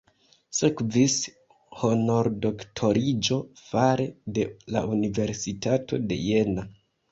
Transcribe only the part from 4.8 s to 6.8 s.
Universitato de Jena.